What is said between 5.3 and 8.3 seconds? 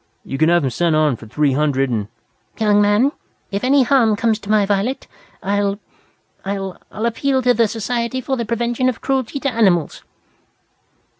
I'll I'll I'll appeal to the Society